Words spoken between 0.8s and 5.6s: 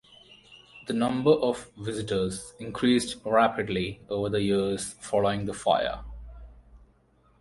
The number of visitors increased rapidly over the years following the